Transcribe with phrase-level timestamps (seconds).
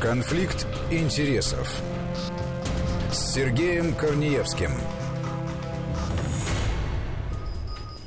[0.00, 1.70] Конфликт интересов
[3.12, 4.70] с Сергеем Корнеевским.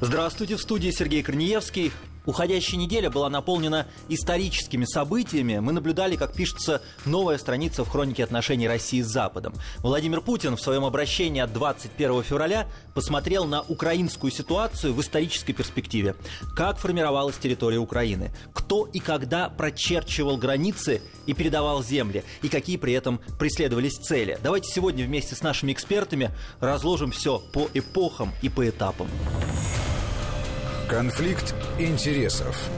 [0.02, 1.92] Здравствуйте, в студии Сергей Корнеевский.
[2.25, 5.60] Уходящая неделя была наполнена историческими событиями.
[5.60, 9.53] Мы наблюдали, как пишется новая страница в хронике отношений России с Западом.
[9.79, 16.16] Владимир Путин в своем обращении от 21 февраля посмотрел на украинскую ситуацию в исторической перспективе.
[16.55, 22.93] Как формировалась территория Украины, кто и когда прочерчивал границы и передавал земли, и какие при
[22.93, 24.37] этом преследовались цели.
[24.41, 29.07] Давайте сегодня вместе с нашими экспертами разложим все по эпохам и по этапам.
[30.89, 32.69] Конфликт интересов.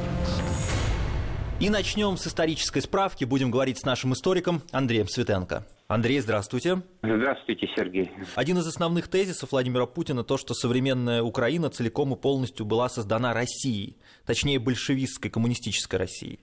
[1.60, 3.26] И начнем с исторической справки.
[3.26, 5.66] Будем говорить с нашим историком Андреем Светенко.
[5.88, 6.84] Андрей, здравствуйте.
[7.02, 8.12] Здравствуйте, Сергей.
[8.36, 13.34] Один из основных тезисов Владимира Путина то, что современная Украина целиком и полностью была создана
[13.34, 16.40] Россией, точнее большевистской, коммунистической Россией.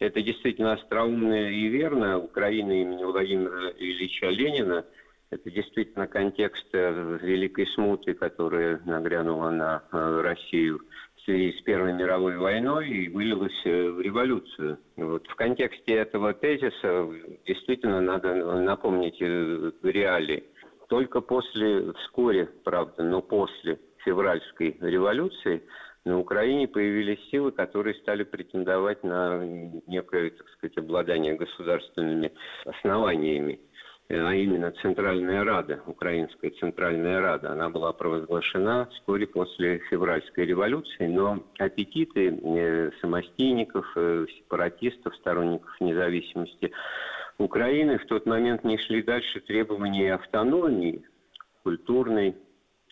[0.00, 2.18] Это действительно остроумно и верно.
[2.18, 4.84] Украина имени Владимира Ильича Ленина–
[5.30, 10.80] это действительно контекст э, великой смуты, которая нагрянула на э, Россию
[11.16, 14.78] в связи с Первой мировой войной и вылилась э, в революцию.
[14.96, 15.26] Вот.
[15.28, 17.08] В контексте этого тезиса
[17.46, 20.44] действительно надо напомнить реалии.
[20.88, 25.62] Только после, вскоре, правда, но после февральской революции
[26.04, 29.44] на Украине появились силы, которые стали претендовать на
[29.86, 32.32] некое, так сказать, обладание государственными
[32.64, 33.60] основаниями
[34.10, 37.52] а именно Центральная Рада, Украинская Центральная Рада.
[37.52, 46.72] Она была провозглашена вскоре после февральской революции, но аппетиты э, самостийников, э, сепаратистов, сторонников независимости
[47.38, 51.04] Украины в тот момент не шли дальше требований автономии
[51.62, 52.34] культурной,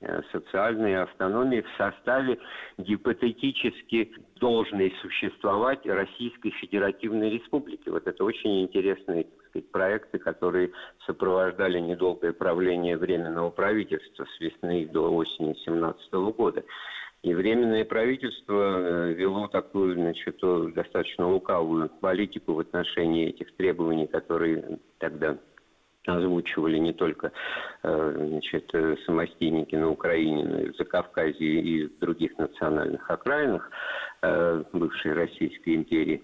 [0.00, 2.38] Э, социальной автономии в составе
[2.78, 7.88] гипотетически должной существовать Российской Федеративной Республики.
[7.88, 10.70] Вот это очень интересные так сказать, проекты, которые
[11.06, 16.64] сопровождали недолгое правление Временного правительства с весны до осени 2017 года.
[17.22, 20.38] И Временное правительство э, вело такую, значит,
[20.74, 25.36] достаточно лукавую политику в отношении этих требований, которые тогда
[26.06, 27.32] озвучивали не только
[27.82, 28.72] э, значит,
[29.04, 33.68] самостийники на Украине, но и в Закавказье и в других национальных окраинах
[34.22, 36.22] э, бывшей Российской империи,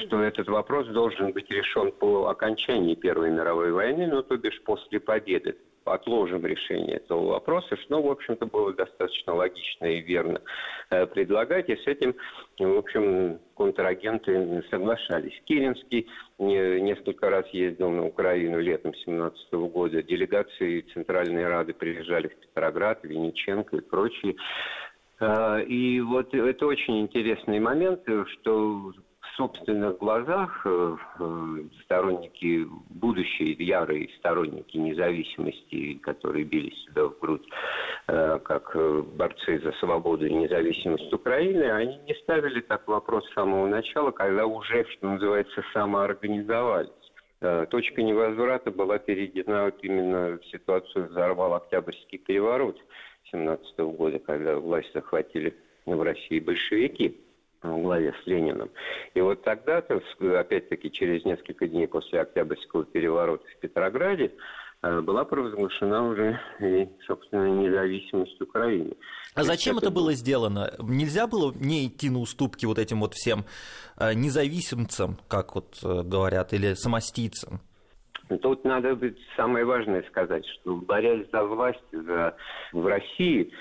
[0.00, 5.00] что этот вопрос должен быть решен по окончании Первой мировой войны, ну, то бишь после
[5.00, 10.40] победы отложим решение этого вопроса, что, в общем-то, было достаточно логично и верно
[10.90, 12.14] э, предлагать, и с этим,
[12.58, 15.40] в общем, контрагенты соглашались.
[15.44, 16.08] Керенский
[16.38, 23.76] несколько раз ездил на Украину летом 2017 года, делегации Центральной Рады приезжали в Петроград, Вениченко
[23.76, 24.36] и прочие.
[25.20, 28.92] Э, и вот это очень интересный момент, что
[29.36, 37.46] собственных глазах э, э, сторонники, будущие ярые сторонники независимости, которые били себя в грудь
[38.08, 38.76] э, как
[39.16, 44.46] борцы за свободу и независимость Украины, они не ставили так вопрос с самого начала, когда
[44.46, 46.90] уже, что называется, самоорганизовались.
[47.68, 52.78] Точка невозврата была перейдена вот именно в ситуацию взорвал Октябрьский переворот
[53.30, 55.54] 17 года, когда власть захватили
[55.84, 57.25] в России большевики
[57.62, 58.70] в главе с Лениным.
[59.14, 60.00] И вот тогда-то,
[60.38, 64.32] опять-таки, через несколько дней после Октябрьского переворота в Петрограде,
[64.82, 68.94] э, была провозглашена уже и, собственно, независимость Украины.
[69.34, 70.72] А зачем это, было сделано?
[70.80, 73.44] Нельзя было не идти на уступки вот этим вот всем
[73.98, 77.60] э, независимцам, как вот э, говорят, или самостийцам?
[78.42, 82.34] Тут надо быть самое важное сказать, что борясь за власть за,
[82.72, 83.52] в России,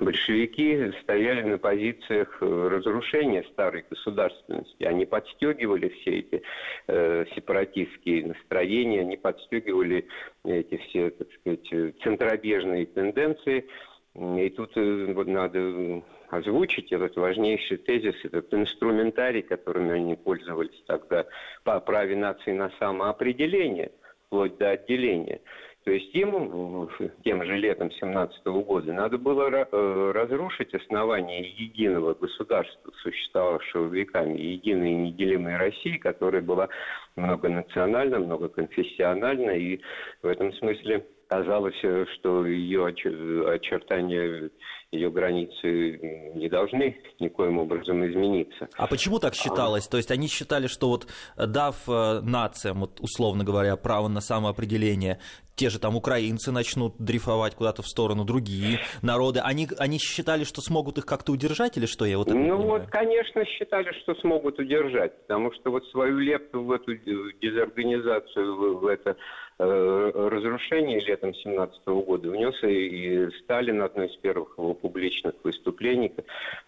[0.00, 4.84] большевики стояли на позициях э, разрушения старой государственности.
[4.84, 6.42] Они подстегивали все эти
[6.88, 10.06] э, сепаратистские настроения, они подстегивали
[10.44, 11.68] эти все, так сказать,
[12.02, 13.66] центробежные тенденции.
[14.14, 21.26] И тут вот надо озвучить этот важнейший тезис, этот инструментарий, которым они пользовались тогда
[21.62, 23.92] по праве нации на самоопределение,
[24.26, 25.40] вплоть до отделения–
[25.90, 26.88] то есть им
[27.24, 34.92] тем же летом 17 года надо было э, разрушить основание единого государства, существовавшего веками, единой
[34.92, 36.68] неделимой России, которая была
[37.16, 39.80] многонациональна, многоконфессиональна, и
[40.22, 41.76] в этом смысле казалось,
[42.18, 44.50] что ее очертания,
[44.90, 48.68] ее границы не должны никоим образом измениться.
[48.76, 49.86] А почему так считалось?
[49.86, 51.06] То есть они считали, что вот
[51.36, 55.20] дав э, нациям, вот, условно говоря, право на самоопределение,
[55.54, 59.40] те же там украинцы начнут дрейфовать куда-то в сторону, другие народы.
[59.40, 62.04] Они, они считали, что смогут их как-то удержать или что?
[62.06, 66.72] Я вот ну вот, конечно, считали, что смогут удержать, потому что вот свою лепту в
[66.72, 69.16] эту дезорганизацию, в это
[69.62, 76.14] Э, разрушение летом 17 года внес и Сталин, одно из первых его публичных выступлений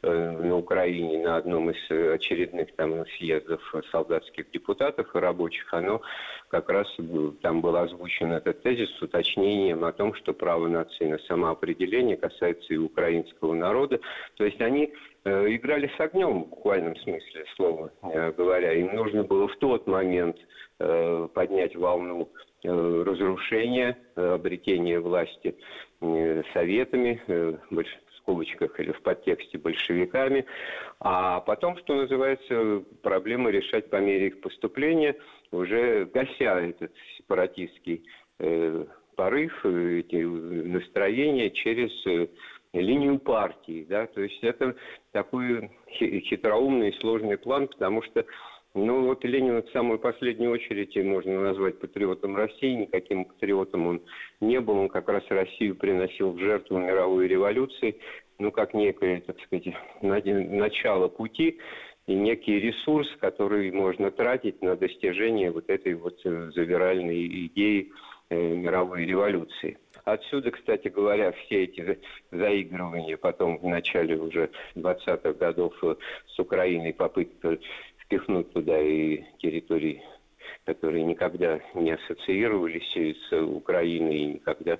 [0.02, 6.02] э, на Украине на одном из очередных там съездов солдатских депутатов и рабочих, оно
[6.48, 6.86] как раз
[7.40, 12.74] там был озвучен этот тезис с уточнением о том, что право нации на самоопределение касается
[12.74, 14.00] и украинского народа.
[14.36, 14.92] То есть они
[15.24, 17.90] э, играли с огнем в буквальном смысле слова
[18.36, 18.74] говоря.
[18.74, 20.36] Им нужно было в тот момент
[21.34, 22.28] поднять волну
[22.64, 25.56] разрушения, э, обретения власти
[26.00, 27.20] э, советами,
[27.70, 27.85] в
[28.19, 30.47] скобочках или в подтексте большевиками,
[31.00, 35.17] а потом, что называется, проблемы решать по мере их поступления,
[35.50, 38.05] уже гася этот сепаратистский
[39.17, 41.91] порыв, эти настроения через
[42.73, 44.76] линию партии, да, то есть это
[45.11, 48.25] такой хитроумный и сложный план, потому что
[48.74, 52.74] ну, вот Ленина в самую последнюю очередь можно назвать патриотом России.
[52.74, 54.02] Никаким патриотом он
[54.40, 54.78] не был.
[54.78, 57.98] Он как раз Россию приносил в жертву мировой революции.
[58.38, 61.58] Ну, как некое, так сказать, начало пути
[62.06, 67.92] и некий ресурс, который можно тратить на достижение вот этой вот э, завиральной идеи
[68.30, 69.78] э, мировой революции.
[70.04, 72.00] Отсюда, кстати говоря, все эти
[72.32, 75.94] заигрывания потом в начале уже 20-х годов э,
[76.26, 77.58] с Украиной, попытка
[78.12, 80.03] впихнуть туда и территории,
[80.67, 82.82] которые никогда не ассоциировались
[83.31, 84.79] с Украиной и никогда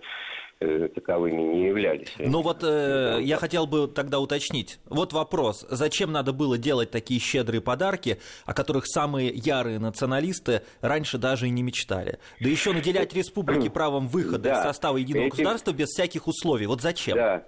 [0.61, 2.13] э, таковыми не являлись.
[2.19, 4.79] Ну вот э, я хотел бы тогда уточнить.
[4.87, 5.67] Вот вопрос.
[5.71, 11.51] Зачем надо было делать такие щедрые подарки, о которых самые ярые националисты раньше даже и
[11.51, 12.19] не мечтали?
[12.41, 14.61] Да еще наделять республики правом выхода да.
[14.61, 15.31] из состава единого Эти...
[15.31, 16.67] государства без всяких условий.
[16.67, 17.17] Вот зачем?
[17.17, 17.47] Да.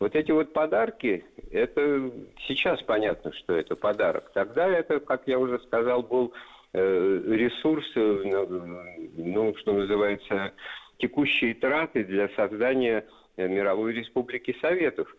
[0.00, 2.10] Вот эти вот подарки, это
[2.46, 4.30] сейчас понятно, что это подарок.
[4.32, 6.32] Тогда это, как я уже сказал, был
[6.72, 8.46] э, ресурс, э,
[9.18, 10.54] ну, что называется,
[10.96, 13.04] текущие траты для создания
[13.36, 15.14] э, мировой республики Советов.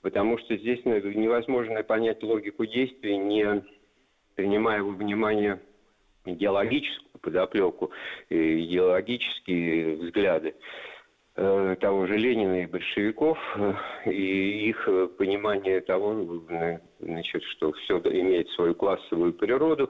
[0.00, 3.62] Потому что здесь невозможно понять логику действий, не
[4.34, 5.60] принимая во внимание
[6.24, 7.90] идеологическую подоплеку,
[8.30, 10.54] идеологические взгляды.
[11.34, 13.72] Э, того же Ленина и большевиков, э,
[14.10, 16.42] и их э, понимание того,
[17.00, 19.88] значит, что все имеет свою классовую природу.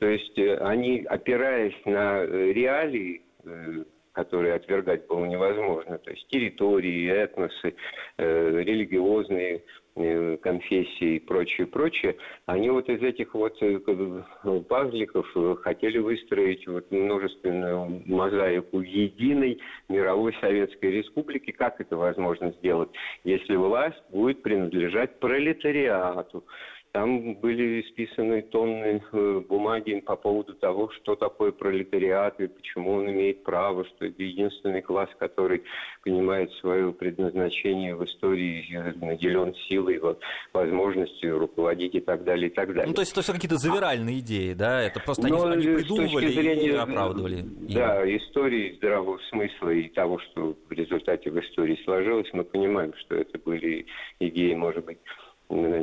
[0.00, 3.22] То есть они, опираясь на реалии,
[4.12, 7.76] которые отвергать было невозможно, то есть территории, этносы,
[8.18, 9.62] религиозные
[10.42, 12.16] конфессии и прочее, прочее,
[12.46, 13.78] они вот из этих вот э,
[14.68, 21.50] пазликов э, хотели выстроить вот множественную мозаику единой мировой Советской Республики.
[21.50, 22.90] Как это возможно сделать,
[23.24, 26.44] если власть будет принадлежать пролетариату?
[26.92, 33.08] Там были списаны тонны э, бумаги по поводу того, что такое пролетариат и почему он
[33.10, 35.62] имеет право, что это единственный класс, который
[36.02, 38.66] понимает свое предназначение в истории,
[38.96, 40.00] наделен силой,
[40.52, 42.88] возможностью руководить и так далее, и так далее.
[42.88, 44.82] Ну, то есть это все какие-то завиральные идеи, да?
[44.82, 47.44] Это просто они, они придумывали зрения, и оправдывали.
[47.72, 48.16] Да, им.
[48.16, 53.38] истории здравого смысла и того, что в результате в истории сложилось, мы понимаем, что это
[53.38, 53.86] были
[54.18, 54.98] идеи, может быть,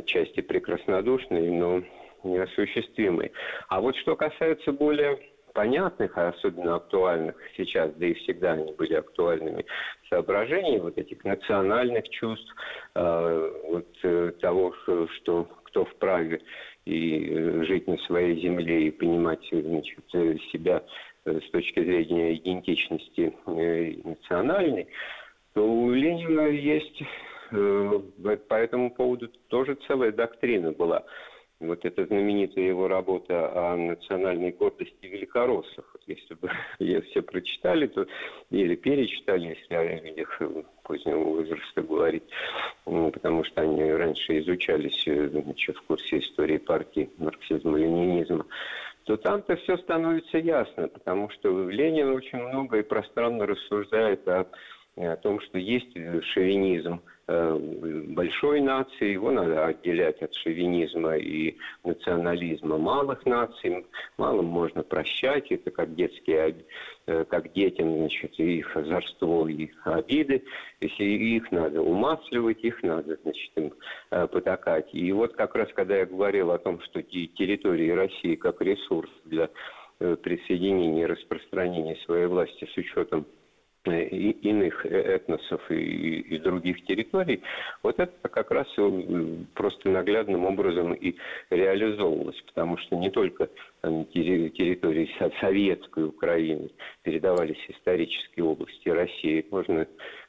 [0.05, 1.83] части прекраснодушные, но
[2.23, 3.31] неосуществимые.
[3.69, 5.19] А вот что касается более
[5.53, 9.65] понятных, а особенно актуальных сейчас, да и всегда они были актуальными,
[10.09, 12.53] соображений, вот этих национальных чувств,
[12.93, 14.73] э, вот э, того,
[15.15, 16.41] что кто вправе
[16.85, 20.05] и э, жить на своей земле и понимать значит,
[20.51, 20.83] себя
[21.25, 24.87] с точки зрения идентичности национальной,
[25.53, 31.03] то у Ленина есть Э, по этому поводу тоже целая доктрина была.
[31.59, 35.85] Вот эта знаменитая его работа о национальной гордости великороссов.
[36.05, 38.05] Если бы ее все прочитали, то
[38.51, 40.39] или перечитали, если о людях
[40.83, 42.23] позднего возраста говорить,
[42.85, 48.45] потому что они раньше изучались э, значит, в курсе истории партии марксизма-ленинизма,
[49.05, 54.45] то там-то все становится ясно, потому что Ленин очень много и пространно рассуждает о,
[54.97, 55.91] о том, что есть
[56.33, 63.85] шовинизм– Э, большой нации, его надо отделять от шовинизма и национализма малых наций.
[64.17, 66.65] Малым можно прощать, это как детские,
[67.05, 70.43] э, как детям, значит, их озорство, их обиды.
[70.79, 73.73] Если их надо умасливать, их надо, значит, им
[74.11, 74.87] э, потакать.
[74.93, 79.49] И вот как раз, когда я говорил о том, что территории России как ресурс для
[79.97, 83.25] присоединения и распространения своей власти с учетом
[83.91, 87.41] иных этносов и, и других территорий,
[87.83, 88.67] вот это как раз
[89.53, 91.15] просто наглядным образом и
[91.49, 93.49] реализовывалось, потому что не только
[93.81, 96.69] территории советской Украины
[97.03, 99.87] передавались исторические области России, можно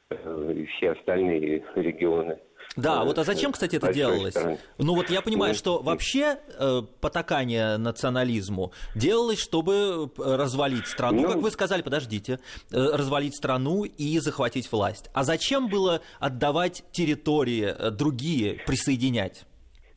[0.09, 2.37] э, и все остальные регионы
[2.81, 4.33] да, вот а зачем, кстати, это делалось?
[4.33, 4.57] Стране.
[4.77, 11.21] Ну вот я понимаю, ну, что вообще э, потакание национализму делалось, чтобы э, развалить страну,
[11.21, 12.39] ну, как вы сказали, подождите,
[12.71, 15.09] э, развалить страну и захватить власть.
[15.13, 19.45] А зачем было отдавать территории э, другие, присоединять?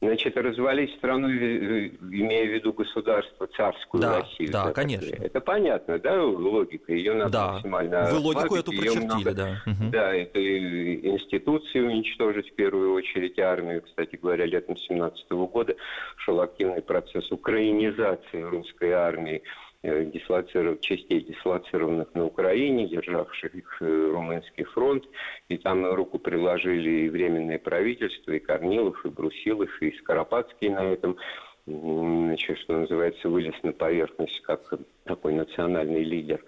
[0.02, 4.50] Значит, развалить страну, имея в виду государство, царскую да, Россию.
[4.50, 5.14] Да, да, конечно.
[5.14, 7.52] Это понятно, да, логика, ее надо да.
[7.52, 9.62] максимально Вы логику эту прочертили, много, да.
[9.92, 13.80] Да, это институции уничтожить, в первую очередь армию.
[13.82, 15.76] Кстати говоря, летом 17 года
[16.16, 19.40] шел активный процесс украинизации русской армии
[19.82, 25.04] дислоциров, частей, дислоцированных на Украине, державших их э, Румынский фронт.
[25.48, 31.16] И там руку приложили и Временное правительство, и Корнилов, и Брусилов, и Скоропадский на этом
[31.64, 34.72] значит, что называется, вылез на поверхность как
[35.04, 36.44] такой национальный лидер.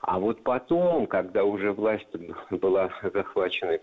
[0.00, 2.08] А вот потом, когда уже власть
[2.50, 3.78] была захвачена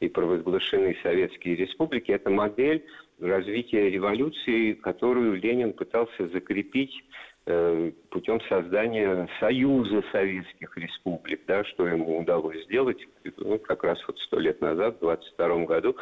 [0.00, 2.84] и провозглашены советские республики, это модель
[3.20, 7.27] развития революции, которую Ленин пытался закрепить Э,
[8.10, 12.98] путем создания Союза Советских Республик, да, что ему удалось сделать
[13.38, 15.96] ну, как раз вот сто лет назад, в 22 году,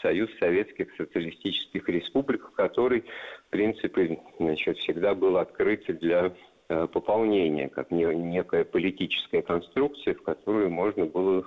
[0.00, 3.04] Союз Советских Социалистических Республик, который,
[3.48, 6.34] в принципе, значит, всегда был открыт для
[6.68, 11.44] э, пополнения, как некая политическая конструкция, в которую можно было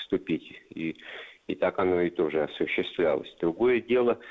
[0.00, 0.60] вступить.
[0.70, 0.96] И,
[1.48, 3.34] и так оно и тоже осуществлялось.
[3.40, 4.18] Другое дело–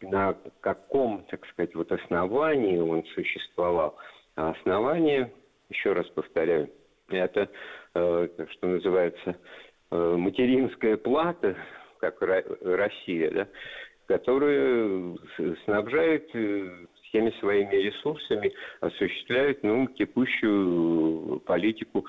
[0.00, 3.96] на каком, так сказать, вот основании он существовал.
[4.36, 5.32] А основание,
[5.70, 6.70] еще раз повторяю,
[7.08, 7.48] это,
[7.94, 9.36] э, что называется,
[9.90, 11.56] э, материнская плата,
[12.00, 13.48] как Россия, да,
[14.06, 15.16] которая
[15.64, 22.06] снабжает э, всеми своими ресурсами, осуществляет ну, текущую политику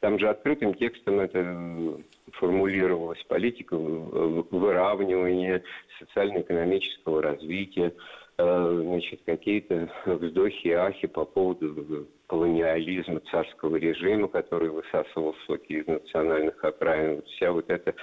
[0.00, 5.62] там же открытым текстом это формулировалась политика выравнивания
[5.98, 7.92] социально-экономического развития,
[8.38, 15.86] э, значит, какие-то вздохи и ахи по поводу колониализма царского режима, который высасывал соки из
[15.86, 17.16] национальных окраин.
[17.16, 17.94] Вот вся вот эта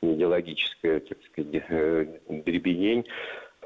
[0.00, 3.04] идеологическая, так сказать, э, дребедень,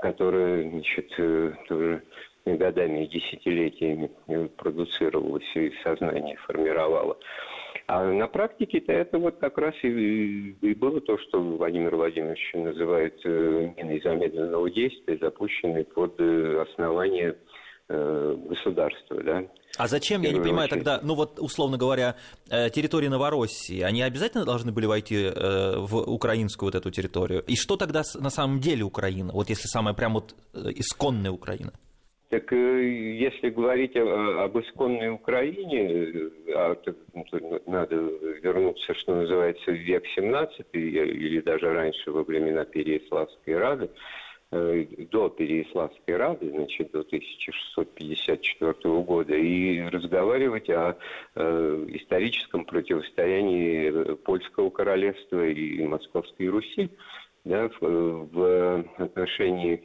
[0.00, 2.02] которая, значит, э, тоже
[2.46, 4.10] годами и десятилетиями
[4.56, 7.18] продуцировалась и сознание формировала.
[7.88, 13.14] А на практике-то это вот как раз и, и было то, что Владимир Владимирович называет
[13.24, 17.36] э, миной замедленного действия, запущенной под э, основание
[17.88, 19.44] э, государства, да.
[19.78, 22.16] А зачем, я не понимаю, тогда, ну вот, условно говоря,
[22.48, 27.42] территории Новороссии, они обязательно должны были войти в украинскую вот эту территорию?
[27.46, 31.74] И что тогда на самом деле Украина, вот если самая прям вот исконная Украина?
[32.28, 32.82] Так э,
[33.18, 36.76] если говорить об исконной Украине, а,
[37.14, 37.24] ну,
[37.66, 37.96] надо
[38.42, 43.90] вернуться, что называется, в век 17 или даже раньше, во времена Переяславской Рады,
[44.50, 50.96] э, до Переяславской Рады, значит, до 1654 года, и разговаривать о
[51.36, 56.90] э, историческом противостоянии Польского королевства и Московской Руси,
[57.44, 59.76] да, в, отношении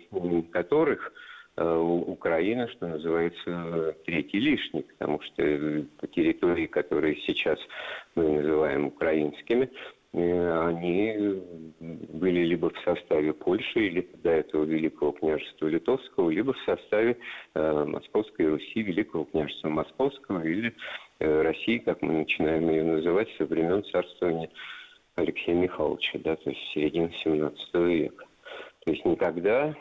[0.52, 1.31] которых Э,
[1.64, 7.60] Украина, что называется, третий лишний, потому что по территории, которые сейчас
[8.16, 9.70] мы называем украинскими,
[10.14, 11.42] э, они
[11.80, 17.18] были либо в составе Польши, или до этого Великого княжества Литовского, либо в составе
[17.54, 20.74] э, Московской Руси, Великого княжества Московского, или
[21.20, 24.50] России, как мы начинаем ее называть, со времен царствования
[25.16, 28.26] Алексея Михайловича, да, то есть середины 17 века.
[28.86, 29.76] То есть никогда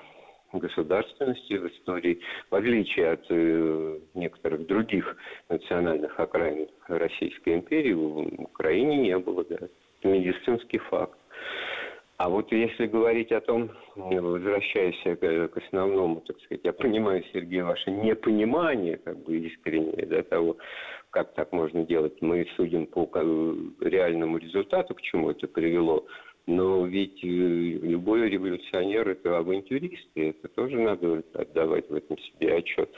[0.53, 5.17] государственности в истории, в отличие от э, некоторых других
[5.49, 9.45] национальных окраин Российской империи, в Украине не было.
[9.45, 9.59] Да.
[10.03, 11.19] Медицинский факт.
[12.17, 17.63] А вот если говорить о том, возвращаясь к, к основному, так сказать, я понимаю, Сергей,
[17.63, 20.59] ваше непонимание, как бы искреннее, да, того,
[21.09, 22.21] как так можно делать.
[22.21, 23.09] Мы судим по
[23.81, 26.05] реальному результату, к чему это привело.
[26.47, 32.57] Но ведь э, любой революционер– это авантюрист, и это тоже надо отдавать в этом себе
[32.57, 32.91] отчет.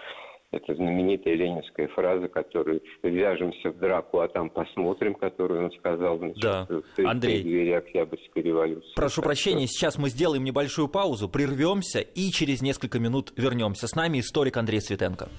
[0.52, 6.42] Это знаменитая ленинская фраза, которую «вяжемся в драку, а там посмотрим», которую он сказал значит,
[6.42, 6.66] да.
[6.68, 8.92] в Андрей, двери Октябрьской революции.
[8.94, 9.74] Прошу так прощения, что...
[9.74, 13.88] сейчас мы сделаем небольшую паузу, прервемся и через несколько минут вернемся.
[13.88, 15.30] С нами историк Андрей Светенко.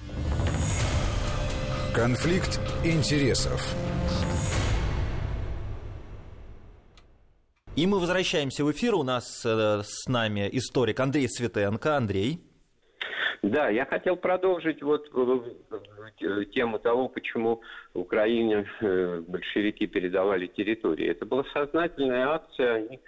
[1.94, 3.62] Конфликт интересов.
[7.76, 8.94] И мы возвращаемся в эфир.
[8.94, 11.96] У нас э, с нами историк Андрей Светенко.
[11.96, 12.38] Андрей.
[13.42, 17.62] Да, я хотел продолжить вот э, тему того, почему
[17.92, 21.08] Украине э, большевики передавали территории.
[21.08, 22.74] Это была сознательная акция.
[22.74, 23.00] Они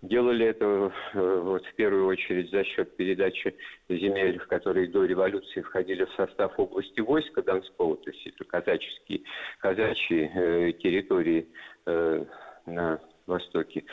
[0.00, 3.54] делали это э, вот, в первую очередь за счет передачи
[3.90, 10.72] земель, которые до революции входили в состав области войска Донского, то есть это казачьи э,
[10.72, 11.46] территории
[11.84, 12.24] э,
[12.64, 13.84] на востоке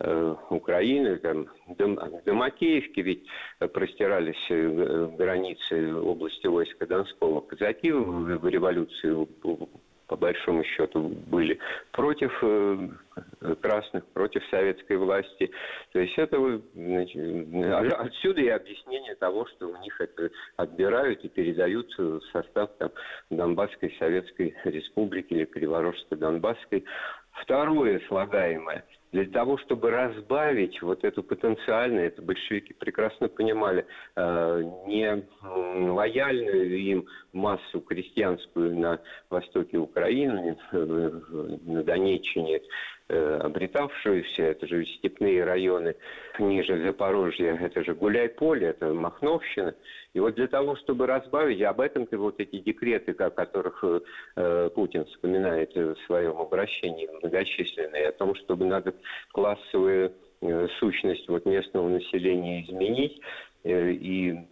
[0.00, 3.26] э, Украины, там, до Макеевки ведь
[3.72, 7.40] простирались э, границы области войска Донского.
[7.40, 9.26] Казаки в революции
[10.06, 11.58] по большому счету были
[11.92, 12.88] против э,
[13.60, 15.50] красных, против советской власти.
[15.92, 21.92] То есть это значит, отсюда и объяснение того, что у них это отбирают и передают
[21.98, 22.90] в состав там,
[23.30, 26.84] Донбасской Советской Республики или Криворожско-Донбасской.
[27.42, 35.24] Второе слагаемое– для того, чтобы разбавить вот эту потенциальную, это большевики прекрасно понимали, э, не
[35.84, 42.62] лояльную им массу крестьянскую на востоке Украины, на Донеччине,
[43.08, 45.94] э, обретавшуюся, это же степные районы
[46.38, 49.74] ниже Запорожья, это же Гуляй-Поле, это Махновщина.
[50.14, 53.84] И вот для того, чтобы разбавить, об этом-то вот эти декреты, о которых
[54.36, 58.94] э, Путин вспоминает в своем обращении многочисленные, о том, чтобы надо
[59.32, 63.20] классовую э, сущность вот местного населения изменить
[63.64, 64.46] и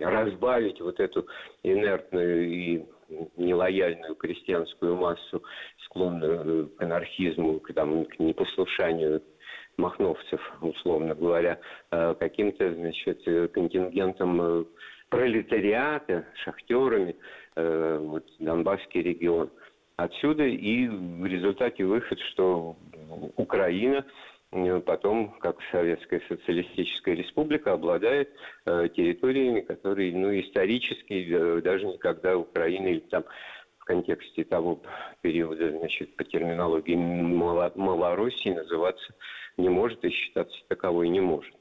[0.00, 1.26] разбавить вот эту
[1.62, 2.84] инертную и
[3.36, 5.42] нелояльную крестьянскую массу,
[5.84, 9.22] склонную к анархизму, к, там, к непослушанию
[9.76, 11.58] махновцев, условно говоря,
[11.90, 13.22] э, каким-то, значит,
[13.52, 14.64] контингентом э,
[15.08, 17.16] пролетариата, шахтерами,
[17.56, 19.50] э, вот, Донбасский регион.
[19.96, 22.76] Отсюда и в результате выход, что
[23.36, 24.04] Украина
[24.84, 28.30] потом, как Советская Социалистическая Республика, обладает
[28.66, 33.24] э, территориями, которые, ну, исторически, э, даже никогда Украина или там
[33.78, 34.82] в контексте того
[35.22, 39.14] периода, значит, по терминологии Малороссии называться
[39.56, 41.54] не может и считаться таковой не может.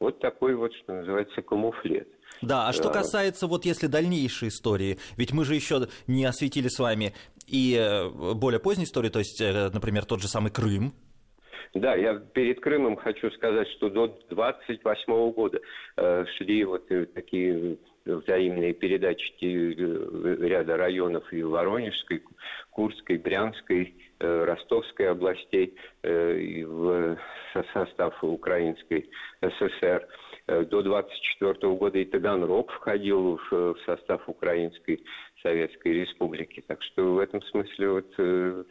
[0.00, 2.08] Вот такой вот, что называется, камуфлет.
[2.40, 6.80] Да, а что касается вот если дальнейшей истории, ведь мы же еще не осветили с
[6.80, 7.14] вами
[7.46, 10.92] и э, более поздней истории, то есть, например, тот же самый Крым,
[11.74, 15.60] да, я перед Крымом хочу сказать, что до 28 года
[15.96, 22.22] э, шли вот э, такие взаимные передачи э, ряда районов и Воронежской,
[22.70, 27.18] Курской, Брянской, э, Ростовской областей э, в
[27.72, 30.06] состав Украинской ССР.
[30.46, 35.00] До 24 года и Таганрог входил в состав Украинской
[35.40, 36.64] Советской Республики.
[36.66, 38.66] Так что в этом смысле вот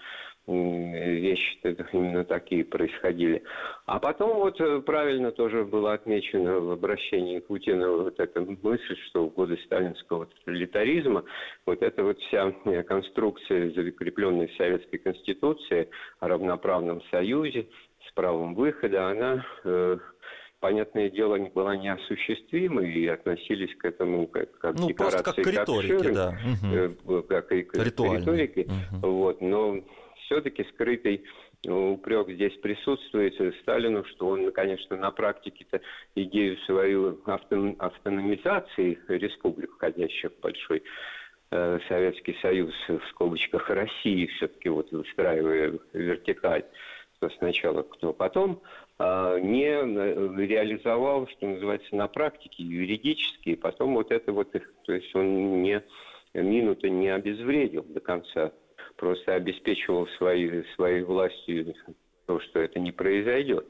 [0.47, 1.60] вещи
[1.93, 3.43] именно такие происходили.
[3.86, 9.27] А потом вот э, правильно тоже было отмечено в обращении Путина вот эта мысль, что
[9.27, 11.23] в годы сталинского тоталитаризма
[11.65, 17.67] вот эта вот вся э, конструкция, закрепленная в Советской Конституции о равноправном союзе
[18.08, 19.97] с правом выхода, она э,
[20.60, 25.97] понятное дело, была неосуществима и относились к этому как, как ну, декларации, как к риторике,
[25.97, 26.38] как, да.
[27.06, 27.23] угу.
[27.23, 28.62] как и к риторике.
[28.62, 29.08] Угу.
[29.08, 29.82] Вот, но
[30.32, 31.26] все-таки скрытый
[31.67, 35.82] э, упрек здесь присутствует Сталину, что он, конечно, на практике-то
[36.15, 40.84] идею свою автономизации республик, входящих в большой
[41.52, 46.63] э, Советский Союз, в скобочках России, все-таки вот выстраивая вертикаль,
[47.17, 48.62] кто сначала, кто потом,
[48.98, 54.94] а, не э, реализовал, что называется, на практике, юридически, и потом вот это вот, то
[54.94, 55.84] есть он не
[56.34, 58.54] минуты не обезвредил до конца
[58.97, 61.73] просто обеспечивал своей, своей властью
[62.25, 63.67] то, что это не произойдет.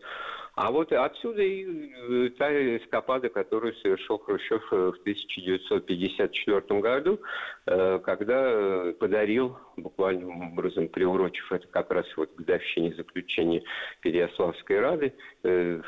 [0.56, 7.20] А вот отсюда и э, та эскапада, которую совершил Хрущев э, в 1954 году,
[7.66, 13.64] э, когда подарил, буквальным образом приурочив это как раз вот к годовщине заключения
[14.02, 15.14] Переяславской Рады,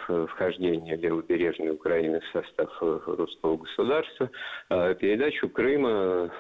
[0.08, 4.32] вхождения левобережной Украины в состав русского государства,
[4.70, 6.32] передачу Крыма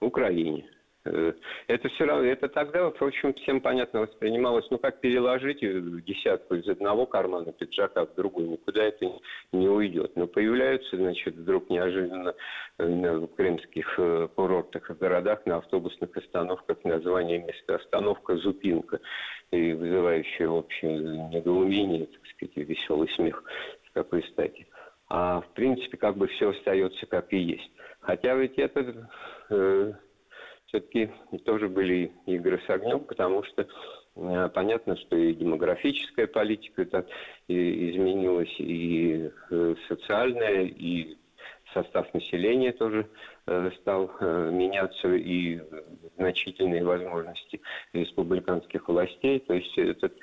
[0.00, 0.68] Украине.
[1.08, 1.32] Э,
[1.66, 5.60] это все равно, это тогда, впрочем, всем понятно воспринималось, ну как переложить
[6.04, 9.06] десятку из одного кармана пиджака в другой, никуда это
[9.52, 10.12] не уйдет.
[10.16, 12.34] Но появляются, значит, вдруг неожиданно
[12.78, 19.00] в крымских э, курортах и городах на автобусных остановках название места остановка Зупинка,
[19.50, 23.42] и вызывающее общее недоумение, так сказать, веселый смех
[23.88, 24.66] с какой стати.
[25.08, 27.70] А в принципе, как бы все остается как и есть.
[28.00, 29.08] Хотя ведь это
[29.50, 29.92] э,
[30.68, 31.10] все-таки
[31.44, 33.66] тоже были игры с огнем, потому что
[34.18, 37.06] Э, понятно, что и демографическая политика так,
[37.46, 41.16] и изменилась, и э, социальная, и
[41.72, 43.06] состав населения тоже
[43.46, 45.60] э, стал меняться, и
[46.16, 47.60] значительные возможности
[47.92, 49.38] республиканских властей.
[49.40, 50.14] То есть этот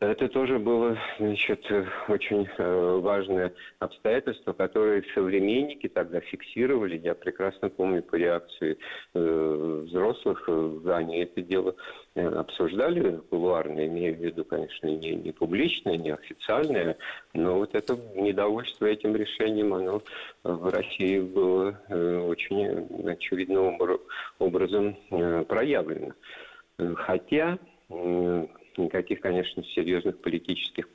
[0.00, 1.64] это тоже было значит,
[2.08, 6.98] очень э, важное обстоятельство, которое современники тогда фиксировали.
[6.98, 8.76] Я прекрасно помню по реакции
[9.14, 11.74] э, взрослых, э, они это дело
[12.14, 16.96] обсуждали кулуарно, имею в виду, конечно, не, не публичное, не официальное,
[17.34, 20.02] но вот это недовольство этим решением, оно
[20.42, 23.78] в России было очень очевидным
[24.38, 26.12] образом проявлено.
[26.78, 27.58] Хотя
[28.78, 30.88] никаких, конечно, серьезных политических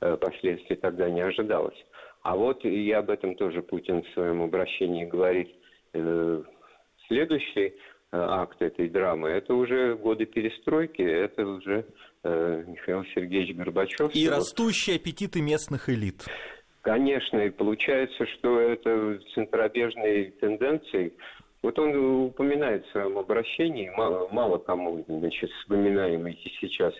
[0.00, 1.78] э, последствий тогда не ожидалось.
[2.22, 5.54] А вот и об этом тоже Путин в своем обращении говорит.
[5.92, 6.42] Э,
[7.06, 7.72] следующий э,
[8.12, 11.84] акт этой драмы, это уже годы перестройки, это уже
[12.26, 14.14] Михаил Сергеевич Горбачев.
[14.14, 16.24] И растущие аппетиты местных элит.
[16.80, 21.12] Конечно, и получается, что это центробежные тенденции
[21.64, 26.92] вот он упоминает в своем обращении, мало, мало кому значит, вспоминаемый сейчас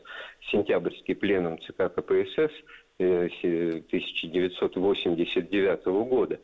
[0.50, 2.50] сентябрьский пленум ЦК КПСС
[2.98, 6.40] 1989 э, года,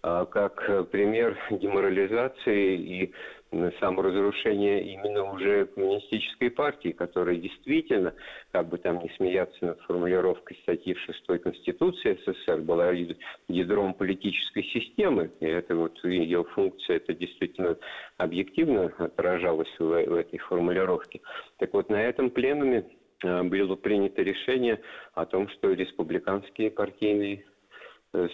[0.00, 3.12] а как пример деморализации и
[3.80, 8.14] саморазрушение именно уже коммунистической партии, которая действительно,
[8.52, 12.92] как бы там не смеяться над формулировкой статьи 6 Конституции СССР, была
[13.48, 17.76] ядром политической системы, и это вот ее функция, это действительно
[18.16, 21.20] объективно отражалось в, в этой формулировке.
[21.58, 22.84] Так вот, на этом пленуме
[23.24, 24.80] а, было принято решение
[25.14, 27.44] о том, что республиканские партийные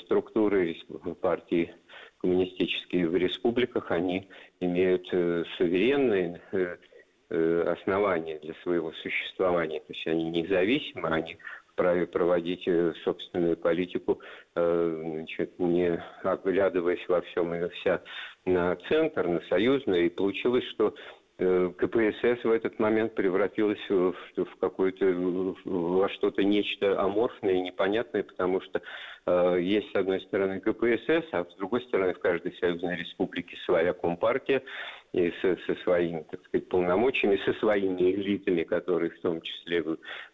[0.04, 0.76] структуры
[1.20, 1.74] партии
[2.22, 4.28] коммунистические в республиках, они
[4.60, 6.76] имеют э, суверенные э,
[7.30, 9.80] э, основания для своего существования.
[9.80, 11.36] То есть они независимы, они
[11.72, 12.68] вправе проводить
[13.02, 14.20] собственную политику,
[14.54, 18.02] значит, не оглядываясь во всем и вся
[18.44, 20.00] на центр, на союзное.
[20.00, 20.94] И получилось, что
[21.38, 25.06] КПСС в этот момент превратилась в, в какое-то
[25.64, 28.82] во что-то нечто аморфное и непонятное, потому что
[29.26, 33.92] э, есть с одной стороны КПСС, а с другой стороны в каждой союзной республике своя
[33.92, 34.62] компартия
[35.12, 39.84] и со, со своими, так сказать, полномочиями, со своими элитами, которые в том числе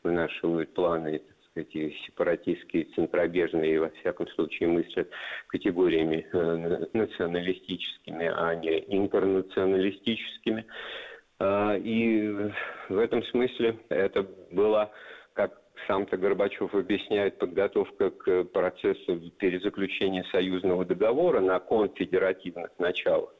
[0.02, 1.22] вынашивают планы
[1.59, 5.11] эти сепаратистские, центробежные, во всяком случае, мыслят
[5.49, 10.64] категориями э, националистическими, а не интернационалистическими.
[11.38, 12.51] А, и
[12.88, 14.90] в этом смысле это была,
[15.35, 23.38] как сам-то Горбачев объясняет, подготовка к процессу перезаключения союзного договора на конфедеративных началах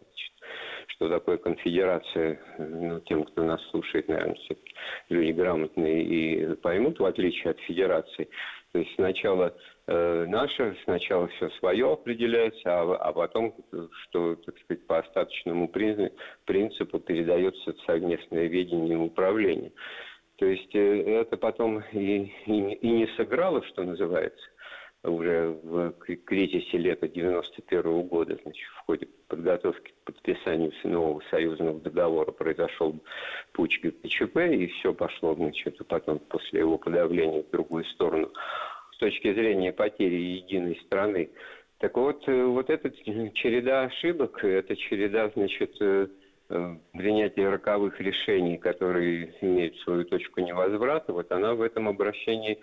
[0.88, 4.74] что такое конфедерация, ну, тем, кто нас слушает, наверное, все-таки
[5.11, 8.29] люди грамотные и поймут, в отличие от федерации.
[8.72, 9.55] То есть сначала
[9.87, 13.55] э, наше, сначала все свое определяется, а, а потом,
[14.03, 19.72] что, так сказать, по остаточному принципу передается совместное видение и управление.
[20.37, 24.46] То есть э, это потом и, и, и не сыграло, что называется
[25.04, 25.92] уже в
[26.24, 32.98] кризисе лета 91 -го года, значит, в ходе подготовки к подписанию нового союзного договора произошел
[33.52, 38.30] путь ГКЧП, и все пошло, значит, потом после его подавления в другую сторону.
[38.92, 41.30] С точки зрения потери единой страны,
[41.78, 46.08] так вот, э, вот эта череда ошибок, эта череда, значит, э,
[46.50, 52.58] э, принятия роковых решений, которые имеют свою точку невозврата, вот она в этом обращении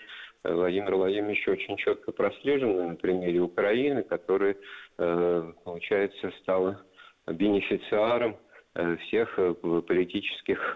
[0.53, 4.55] Владимир Владимирович очень четко прослежена на примере Украины, которая,
[4.97, 6.81] э, получается, стала
[7.27, 8.37] бенефициаром
[8.75, 10.75] э, всех э, политических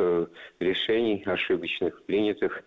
[0.60, 2.63] решений, ошибочных, принятых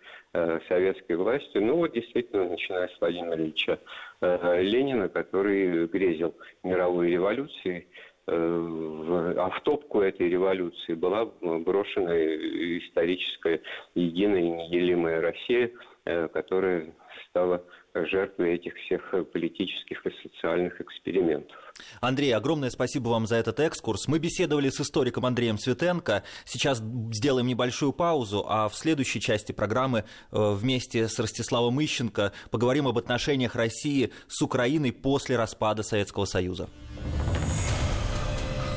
[0.67, 1.63] советской властью.
[1.63, 3.79] Ну вот действительно, начиная с Владимира Ильича
[4.19, 7.87] Ленина, который грезил мировой революцией,
[8.25, 13.61] а в топку этой революции была брошена историческая
[13.93, 15.69] единая и неделимая Россия–
[16.05, 16.93] которая
[17.29, 17.63] стала
[17.93, 21.55] жертвой этих всех политических и социальных экспериментов.
[22.01, 24.07] Андрей, огромное спасибо вам за этот экскурс.
[24.07, 26.23] Мы беседовали с историком Андреем Светенко.
[26.45, 26.79] Сейчас
[27.11, 32.97] сделаем небольшую паузу, а в следующей части программы э, вместе с Ростиславом Ищенко поговорим об
[32.97, 36.69] отношениях России с Украиной после распада Советского Союза.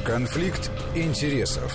[0.05, 1.73] Конфликт интересов.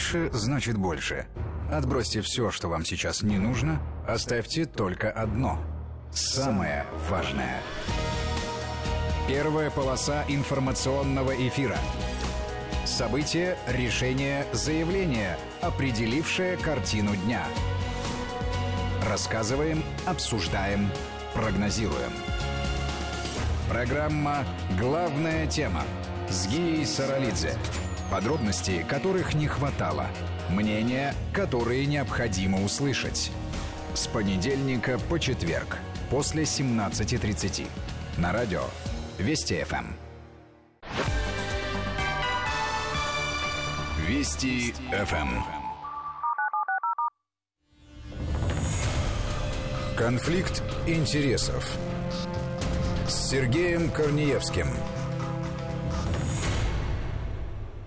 [0.00, 1.26] Меньше значит больше.
[1.70, 5.60] Отбросьте все, что вам сейчас не нужно, оставьте только одно.
[6.10, 7.60] Самое важное.
[9.28, 11.76] Первая полоса информационного эфира.
[12.86, 17.44] Событие, решение, заявление, определившее картину дня.
[19.06, 20.90] Рассказываем, обсуждаем,
[21.34, 22.12] прогнозируем.
[23.68, 24.46] Программа
[24.78, 25.82] «Главная тема»
[26.30, 27.54] с Гией Саралидзе.
[28.10, 30.08] Подробности, которых не хватало.
[30.48, 33.30] Мнения, которые необходимо услышать.
[33.94, 35.78] С понедельника по четверг
[36.10, 37.68] после 17.30
[38.18, 38.62] на радио
[39.18, 39.86] Вести ФМ.
[44.08, 45.60] Вести ФМ.
[49.96, 51.64] Конфликт интересов
[53.06, 54.66] с Сергеем Корнеевским.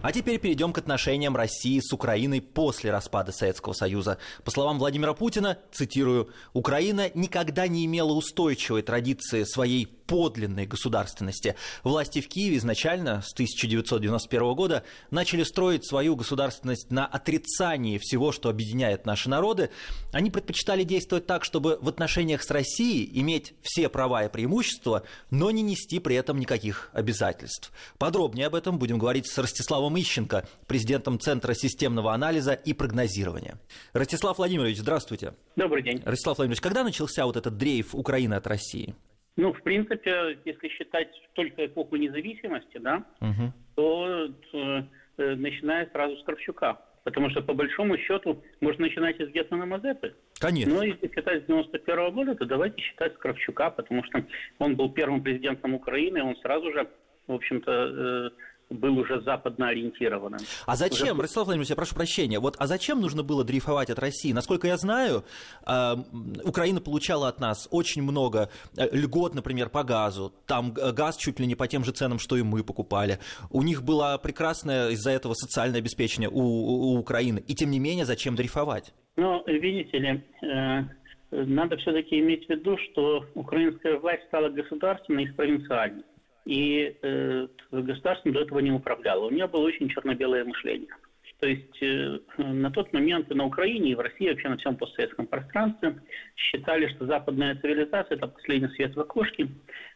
[0.03, 4.17] А теперь перейдем к отношениям России с Украиной после распада Советского Союза.
[4.43, 11.55] По словам Владимира Путина, цитирую, «Украина никогда не имела устойчивой традиции своей подлинной государственности.
[11.83, 18.49] Власти в Киеве изначально с 1991 года начали строить свою государственность на отрицании всего, что
[18.49, 19.69] объединяет наши народы.
[20.11, 25.49] Они предпочитали действовать так, чтобы в отношениях с Россией иметь все права и преимущества, но
[25.51, 27.71] не нести при этом никаких обязательств.
[27.97, 33.55] Подробнее об этом будем говорить с Ростиславом Ищенко, президентом Центра системного анализа и прогнозирования.
[33.93, 35.33] Ростислав Владимирович, здравствуйте.
[35.55, 36.01] Добрый день.
[36.05, 38.95] Ростислав Владимирович, когда начался вот этот дрейф Украины от России?
[39.35, 43.51] Ну, в принципе, если считать только эпоху независимости, да, угу.
[43.75, 44.83] то э,
[45.17, 46.79] э, начиная сразу с Кравчука.
[47.03, 50.15] Потому что, по большому счету, можно начинать из Гетмана Мазепы.
[50.39, 50.73] Конечно.
[50.73, 54.23] Но если считать с 91 -го года, то давайте считать с Кравчука, потому что
[54.59, 56.87] он был первым президентом Украины, он сразу же,
[57.27, 58.29] в общем-то, э,
[58.73, 60.39] был уже западно ориентированным.
[60.65, 61.21] А зачем, уже...
[61.21, 64.31] Ростислав Владимирович, я прошу прощения, вот а зачем нужно было дрейфовать от России?
[64.31, 65.23] Насколько я знаю,
[65.65, 65.95] э,
[66.43, 70.33] Украина получала от нас очень много э, льгот, например, по газу.
[70.47, 73.19] Там газ чуть ли не по тем же ценам, что и мы покупали.
[73.49, 77.43] У них было прекрасное из-за этого социальное обеспечение у, у, у Украины.
[77.47, 78.93] И тем не менее, зачем дрейфовать?
[79.15, 80.83] Ну, видите ли, э,
[81.31, 86.03] надо все-таки иметь в виду, что украинская власть стала государственной и провинциальной
[86.45, 89.25] и э, государством до этого не управляло.
[89.25, 90.95] У нее было очень черно-белое мышление.
[91.39, 94.75] То есть э, на тот момент и на Украине, и в России, вообще на всем
[94.75, 96.01] постсоветском пространстве
[96.35, 99.47] считали, что западная цивилизация– это последний свет в окошке,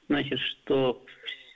[0.07, 1.03] значит, что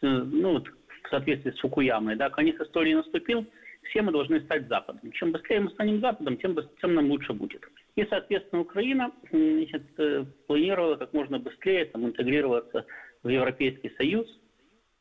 [0.01, 3.45] ну, вот, в соответствии с Фукуямой, да, конец истории наступил,
[3.83, 5.11] все мы должны стать Западом.
[5.11, 7.61] Чем быстрее мы станем Западом, тем, тем нам лучше будет.
[7.95, 12.85] И, соответственно, Украина значит, э, планировала как можно быстрее там, интегрироваться
[13.23, 14.27] в Европейский Союз,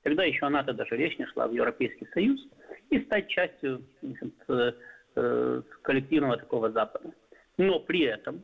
[0.02, 2.40] Тогда еще НАТО даже речь не шла в Европейский Союз
[2.88, 4.72] и стать частью значит, э,
[5.16, 7.12] э, коллективного такого Запада.
[7.58, 8.42] Но при этом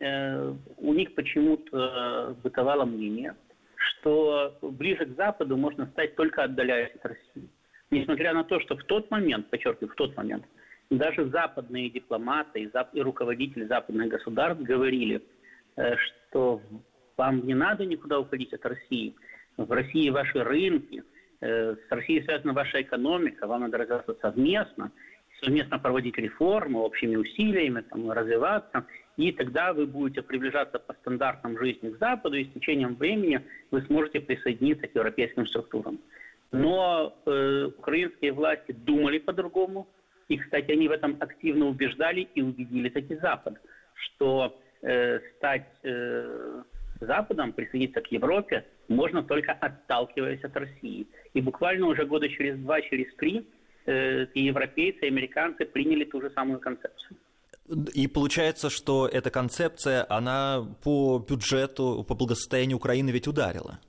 [0.00, 3.34] э, у них почему-то бытовало мнение,
[3.76, 7.50] что ближе к Западу можно стать только отдаляясь от России.
[7.90, 10.44] Несмотря на то, что в тот момент, подчеркиваю, в тот момент,
[10.88, 15.22] даже западные дипломаты и, зап- и руководители западных государств говорили,
[15.76, 16.62] э, что
[17.18, 19.14] вам не надо никуда уходить от России–
[19.56, 21.02] в России ваши рынки,
[21.40, 24.90] э, с Россией связана ваша экономика, вам надо развиваться совместно,
[25.40, 31.90] совместно проводить реформы общими усилиями, там, развиваться, и тогда вы будете приближаться по стандартам жизни
[31.90, 33.40] к Западу, и с течением времени
[33.70, 35.98] вы сможете присоединиться к европейским структурам.
[36.52, 39.88] Но э, украинские власти думали по-другому,
[40.28, 43.54] и, кстати, они в этом активно убеждали и убедили таки Запад,
[43.94, 46.62] что э, стать э,
[47.00, 51.06] Западом, присоединиться к Европе можно только отталкиваясь от России.
[51.34, 53.46] И буквально уже года через два, через три
[53.86, 57.16] э, и европейцы, и американцы приняли ту же самую концепцию.
[57.94, 63.80] И получается, что эта концепция, она по бюджету, по благосостоянию Украины ведь ударила.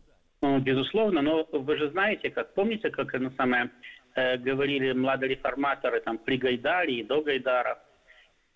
[0.41, 3.69] Ну, безусловно, но вы же знаете, как помните, как на самое
[4.15, 7.79] э, говорили младореформаторы там при Гайдаре и до Гайдара.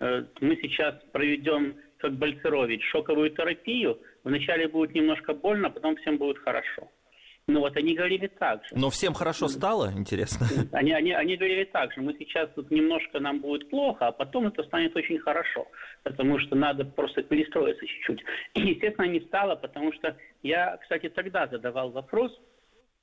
[0.00, 6.38] Э, мы сейчас проведем, как Бальцерович, шоковую терапию– Вначале будет немножко больно, потом всем будет
[6.38, 6.88] хорошо.
[7.48, 8.70] Ну вот они говорили так же.
[8.76, 10.46] Но всем хорошо стало, интересно.
[10.72, 12.00] Они, они, они говорили так же.
[12.00, 15.66] Мы сейчас тут немножко нам будет плохо, а потом это станет очень хорошо.
[16.04, 18.22] Потому что надо просто перестроиться чуть-чуть.
[18.54, 22.32] И, естественно, не стало, потому что я, кстати, тогда задавал вопрос.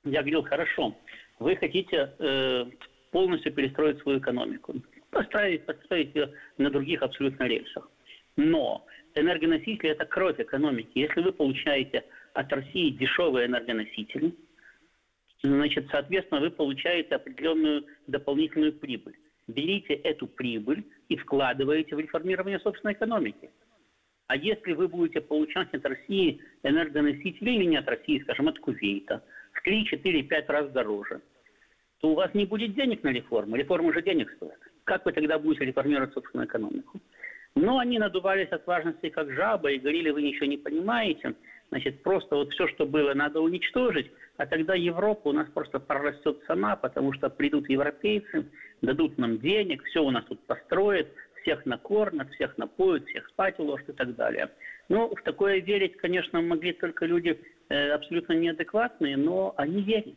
[0.04, 0.96] Я говорил, хорошо,
[1.38, 2.64] вы хотите э,
[3.10, 4.74] полностью перестроить свою экономику.
[5.10, 7.90] Поставить, поставить ее на других абсолютно рельсах.
[8.36, 10.90] Но энергоносители– это кровь экономики.
[10.94, 14.34] Если вы получаете от России дешевые энергоносители,
[15.42, 19.16] значит, соответственно, вы получаете определенную дополнительную прибыль.
[19.46, 23.50] Берите эту прибыль и вкладываете в реформирование собственной экономики.
[24.28, 29.24] А если вы будете получать от России энергоносители, или не от России, скажем, от Кувейта,
[29.52, 31.20] в 3, 4, 5 раз дороже,
[32.00, 33.56] то у вас не будет денег на реформу.
[33.56, 34.58] Реформа же денег стоит.
[34.84, 37.00] Как вы тогда будете реформировать собственную экономику?
[37.54, 41.34] Но они надувались от важности как жаба и говорили, вы ничего не понимаете.
[41.70, 46.40] Значит, просто вот все, что было, надо уничтожить, а тогда Европа у нас просто прорастет
[46.46, 48.46] сама, потому что придут европейцы,
[48.82, 51.08] дадут нам денег, все у нас тут построят,
[51.42, 54.50] всех накормят, всех напоят, всех спать уложат и так далее.
[54.88, 60.16] Ну, в такое верить, конечно, могли только люди э, абсолютно неадекватные, но они верили.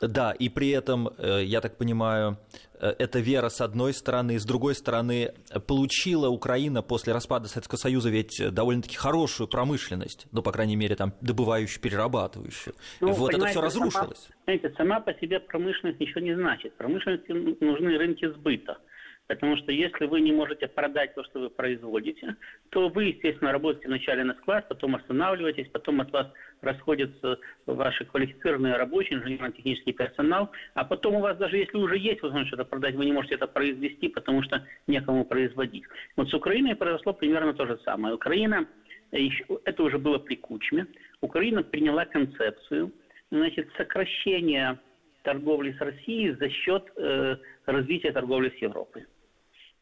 [0.00, 2.38] Да, и при этом, э, я так понимаю,
[2.80, 5.34] э, эта вера с одной стороны, с другой стороны,
[5.66, 11.14] получила Украина после распада Советского Союза ведь довольно-таки хорошую промышленность, ну, по крайней мере, там,
[11.20, 12.74] добывающую, перерабатывающую.
[13.00, 14.18] Ну, вот это все разрушилось.
[14.18, 16.74] Сама, знаете, сама по себе промышленность ничего не значит.
[16.76, 18.78] Промышленности нужны рынки сбыта.
[19.26, 22.36] Потому что если вы не можете продать то, что вы производите,
[22.70, 26.26] то вы, естественно, работаете вначале на склад, потом останавливаетесь, потом от вас
[26.60, 32.48] расходятся ваши квалифицированные рабочие, инженерно-технический персонал, а потом у вас даже если уже есть возможность
[32.48, 35.84] что-то продать, вы не можете это произвести, потому что некому производить.
[36.16, 38.14] Вот с Украиной произошло примерно то же самое.
[38.14, 38.66] Украина,
[39.10, 40.86] это уже было при Кучме,
[41.22, 42.92] Украина приняла концепцию
[43.30, 44.78] значит, сокращения
[45.22, 49.06] торговли с Россией за счет э, развития торговли с Европой.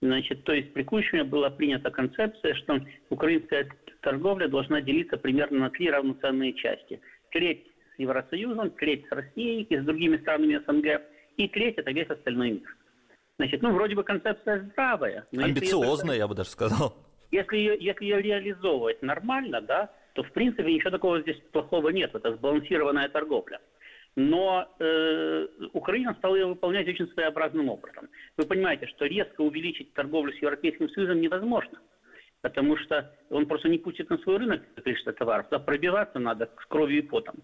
[0.02, 3.68] Значит, то есть при Кучме была принята концепция, что украинская
[4.00, 7.00] торговля должна делиться примерно на три равноценные части.
[7.30, 11.02] Треть с Евросоюзом, треть с Россией и с другими странами СНГ,
[11.36, 12.76] и треть это весь остальной мир.
[13.38, 15.24] Значит, ну, вроде бы концепция здравая.
[15.32, 16.96] Амбициозная, я бы даже сказал.
[17.30, 22.14] Если ее, если ее реализовывать нормально, да, то в принципе ничего такого здесь плохого нет.
[22.14, 23.58] Это сбалансированная торговля
[24.16, 28.08] но э, Украина стала ее выполнять очень своеобразным образом.
[28.36, 31.78] Вы понимаете, что резко увеличить торговлю с Европейским Союзом невозможно,
[32.42, 36.66] потому что он просто не пустит на свой рынок количество товаров, туда пробиваться надо с
[36.66, 37.36] кровью и потом.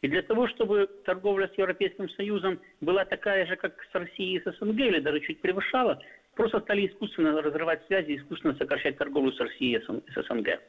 [0.00, 4.40] И для того, чтобы торговля с Европейским Союзом была такая же, как с Россией и
[4.40, 6.00] с СНГ, или даже чуть превышала,
[6.34, 10.60] просто стали искусственно разрывать связи, искусственно сокращать торговлю с Россией и с СНГ.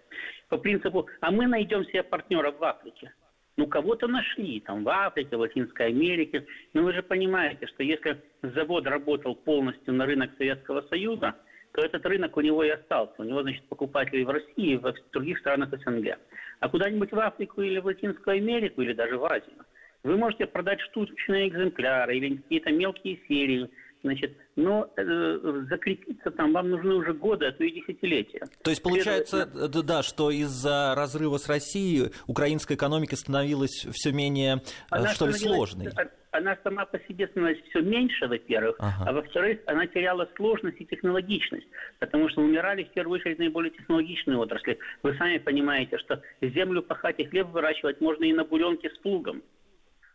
[0.49, 3.11] По принципу, а мы найдем себе партнеров в Африке–
[3.57, 6.45] ну, кого-то нашли, там, в Африке, в Латинской Америке.
[6.73, 11.35] Но вы же понимаете, что если завод работал полностью на рынок Советского Союза,
[11.73, 13.13] то этот рынок у него и остался.
[13.19, 16.17] У него, значит, покупатели в России и в других странах СНГ.
[16.59, 19.65] А куда-нибудь в Африку или в Латинскую Америку, или даже в Азию,
[20.03, 23.69] вы можете продать штучные экземпляры или какие-то мелкие серии–
[24.03, 28.41] Значит, но э, закрепиться там вам нужны уже годы, а то и десятилетия.
[28.61, 34.55] То есть получается, да, да, что из-за разрыва с Россией украинская экономика становилась все менее,
[34.55, 35.87] э, она что ли, сложной?
[36.31, 39.09] Она сама по себе становилась все меньше, во-первых, ага.
[39.09, 41.67] а во-вторых, она теряла сложность и технологичность,
[41.99, 44.79] потому что умирали в первую очередь наиболее технологичные отрасли.
[45.03, 49.43] Вы сами понимаете, что землю пахать и хлеб выращивать можно и на буренке с плугом.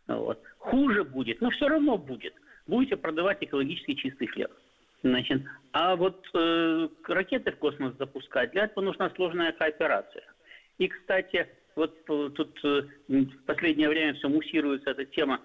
[0.07, 0.39] Вот.
[0.59, 2.35] Хуже будет, но все равно будет–
[2.69, 4.51] будете продавать экологически чистый хлеб.
[5.03, 10.23] Значит, а вот э, ракеты в космос запускать, для этого нужна сложная кооперация.
[10.77, 15.41] И, кстати, вот э, тут э, в последнее время все муссируется эта тема,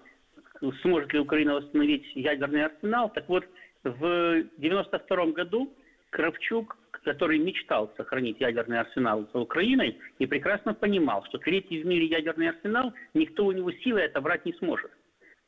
[0.81, 3.09] сможет ли Украина восстановить ядерный арсенал.
[3.09, 3.45] Так вот,
[3.83, 5.73] в 1992 году
[6.09, 12.07] Кравчук, который мечтал сохранить ядерный арсенал за Украиной, и прекрасно понимал, что третий в мире
[12.07, 14.91] ядерный арсенал никто у него силой отобрать не сможет.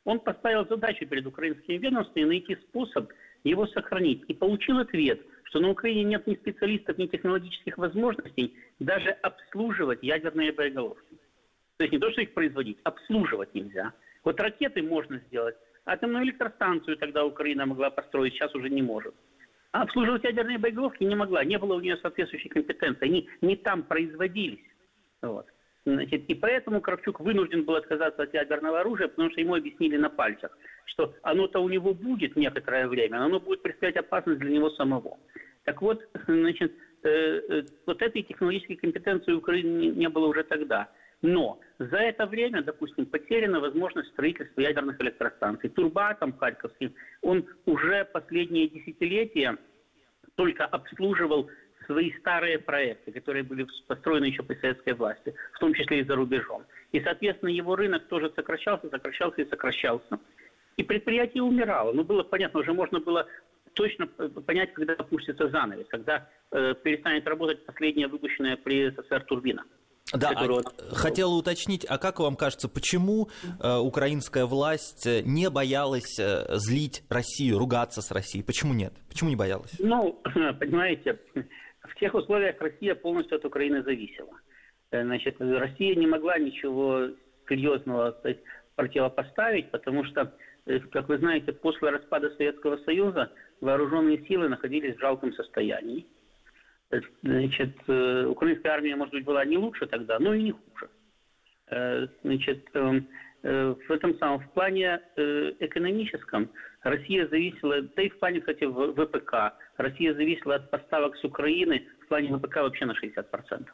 [0.04, 3.12] Он поставил задачу перед украинскими ведомствами найти способ
[3.44, 4.24] его сохранить.
[4.28, 10.52] И получил ответ, что на Украине нет ни специалистов, ни технологических возможностей даже обслуживать ядерные
[10.52, 11.16] боеголовки.
[11.76, 13.92] То есть не то, что их производить, обслуживать нельзя.
[14.24, 19.14] Вот ракеты можно сделать, атомную электростанцию тогда Украина могла построить, сейчас уже не может.
[19.72, 23.82] А обслуживать ядерные боеголовки не могла, не было у нее соответствующей компетенции, они не там
[23.82, 24.64] производились.
[25.22, 25.46] Вот.
[25.94, 30.10] Значит, и поэтому Кравчук вынужден был отказаться от ядерного оружия, потому что ему объяснили на
[30.10, 34.70] пальцах, что оно-то у него будет некоторое время, но оно будет представлять опасность для него
[34.70, 35.18] самого.
[35.64, 40.90] Так вот, значит, э, э, вот этой технологической компетенции у Украины не было уже тогда.
[41.22, 45.70] Но за это время, допустим, потеряна возможность строительства ядерных электростанций.
[45.70, 49.56] Турбатом Харьковский, он уже последние десятилетия
[50.36, 51.50] только обслуживал
[51.88, 56.14] свои старые проекты, которые были построены еще при советской власти, в том числе и за
[56.14, 56.64] рубежом.
[56.92, 60.18] И, соответственно, его рынок тоже сокращался, сокращался и сокращался.
[60.76, 61.92] И предприятие умирало.
[61.92, 63.26] Ну, было понятно, уже можно было
[63.72, 69.64] точно понять, когда опустится занавес, когда э, перестанет работать последняя выпущенная при СССР турбина.
[70.12, 73.28] Да, а, хотела уточнить, а как вам кажется, почему
[73.60, 78.42] э, украинская власть э, не боялась э, злить Россию, ругаться с Россией?
[78.42, 78.94] Почему нет?
[79.08, 79.72] Почему не боялась?
[79.78, 80.18] Ну,
[80.58, 81.18] понимаете,
[81.88, 84.38] в тех условиях Россия полностью от Украины зависела.
[84.90, 87.08] Э, значит, Россия не могла ничего
[87.48, 88.38] серьезного сказать,
[88.76, 90.32] противопоставить, потому что,
[90.66, 93.30] э, как вы знаете, после распада Советского Союза
[93.60, 96.06] вооруженные силы находились в жалком состоянии.
[96.90, 97.76] Э, значит,
[98.28, 100.90] украинская армия, может быть, была не лучше тогда, но и не хуже.
[102.22, 103.06] Значит, эм,
[103.42, 106.50] в этом самом, в плане экономическом
[106.82, 112.08] Россия зависела, да и в плане, кстати, ВПК, Россия зависела от поставок с Украины в
[112.08, 113.66] плане ВПК вообще на 60%.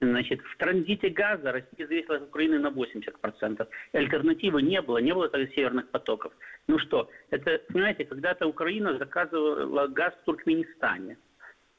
[0.00, 3.66] Значит, в транзите газа Россия зависела от Украины на 80%.
[3.92, 6.32] Альтернативы не было, не было тогда северных потоков.
[6.68, 11.18] Ну что, это, понимаете, когда-то Украина заказывала газ в Туркменистане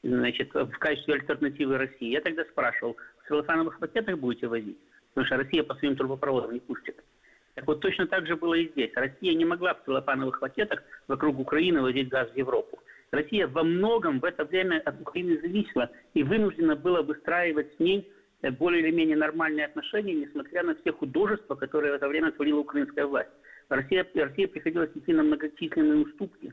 [0.02, 2.10] значит, в качестве альтернативы России.
[2.10, 4.78] Я тогда спрашивал, в целлофановых пакетах будете возить?
[5.14, 7.02] Потому что Россия по своим трубопроводам не пустит.
[7.54, 8.92] Так вот точно так же было и здесь.
[8.94, 12.78] Россия не могла в целлофановых пакетах вокруг Украины возить газ в Европу.
[13.10, 18.10] Россия во многом в это время от Украины зависела и вынуждена была выстраивать с ней
[18.42, 22.60] э, более или менее нормальные отношения, несмотря на все художества, которые в это время творила
[22.60, 23.30] украинская власть.
[23.68, 26.52] Россия, Россия приходилось идти на многочисленные уступки.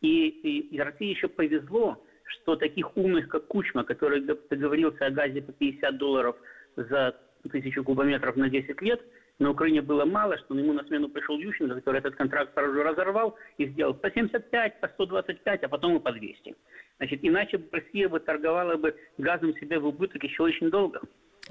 [0.00, 5.42] И, и, и России еще повезло, что таких умных, как Кучма, который договорился о газе
[5.42, 6.36] по 50 долларов
[6.76, 7.16] за
[7.48, 9.00] тысячу кубометров на 10 лет–
[9.38, 12.82] на Украине было мало, что ему на смену пришел Ющенко, который этот контракт сразу же
[12.82, 16.54] разорвал и сделал по 75, по 125, а потом и по 200.
[16.98, 21.00] Значит, иначе Россия бы торговала бы газом себе в убыток еще очень долго.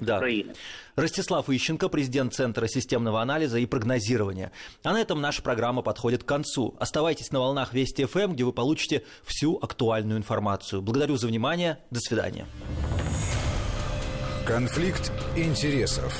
[0.00, 0.16] Да.
[0.16, 0.52] Украины.
[0.96, 4.52] Ростислав Ищенко, президент Центра системного анализа и прогнозирования.
[4.82, 6.76] А на этом наша программа подходит к концу.
[6.78, 10.82] Оставайтесь на волнах Вести ФМ, где вы получите всю актуальную информацию.
[10.82, 11.78] Благодарю за внимание.
[11.90, 12.46] До свидания.
[14.46, 16.14] Конфликт интересов.